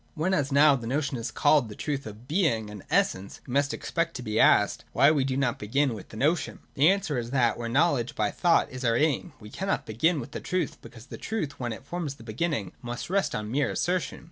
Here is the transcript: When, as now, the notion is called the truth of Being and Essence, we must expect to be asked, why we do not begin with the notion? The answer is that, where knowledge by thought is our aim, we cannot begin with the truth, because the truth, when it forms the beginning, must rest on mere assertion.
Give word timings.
When, 0.15 0.33
as 0.33 0.51
now, 0.51 0.75
the 0.75 0.87
notion 0.87 1.15
is 1.17 1.29
called 1.29 1.69
the 1.69 1.75
truth 1.75 2.07
of 2.07 2.27
Being 2.27 2.71
and 2.71 2.81
Essence, 2.89 3.39
we 3.45 3.53
must 3.53 3.71
expect 3.71 4.15
to 4.15 4.23
be 4.23 4.39
asked, 4.39 4.83
why 4.93 5.11
we 5.11 5.23
do 5.23 5.37
not 5.37 5.59
begin 5.59 5.93
with 5.93 6.09
the 6.09 6.17
notion? 6.17 6.57
The 6.73 6.89
answer 6.89 7.19
is 7.19 7.29
that, 7.29 7.55
where 7.55 7.69
knowledge 7.69 8.15
by 8.15 8.31
thought 8.31 8.71
is 8.71 8.83
our 8.83 8.97
aim, 8.97 9.33
we 9.39 9.51
cannot 9.51 9.85
begin 9.85 10.19
with 10.19 10.31
the 10.31 10.41
truth, 10.41 10.79
because 10.81 11.05
the 11.05 11.19
truth, 11.19 11.59
when 11.59 11.71
it 11.71 11.85
forms 11.85 12.15
the 12.15 12.23
beginning, 12.23 12.71
must 12.81 13.11
rest 13.11 13.35
on 13.35 13.51
mere 13.51 13.69
assertion. 13.69 14.19